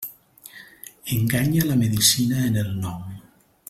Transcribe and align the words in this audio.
Enganya 1.05 1.63
la 1.69 1.75
medicina 1.75 2.47
en 2.47 2.57
el 2.65 2.75
nom. 2.81 3.03